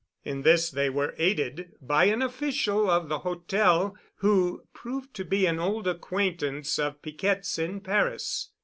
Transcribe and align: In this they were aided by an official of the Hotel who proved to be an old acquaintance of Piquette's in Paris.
In 0.23 0.41
this 0.41 0.71
they 0.71 0.89
were 0.89 1.13
aided 1.19 1.73
by 1.79 2.05
an 2.05 2.23
official 2.23 2.89
of 2.89 3.07
the 3.07 3.19
Hotel 3.19 3.95
who 4.15 4.63
proved 4.73 5.13
to 5.13 5.23
be 5.23 5.45
an 5.45 5.59
old 5.59 5.87
acquaintance 5.87 6.79
of 6.79 7.03
Piquette's 7.03 7.59
in 7.59 7.81
Paris. 7.81 8.49